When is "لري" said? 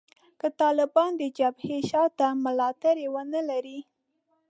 3.49-3.79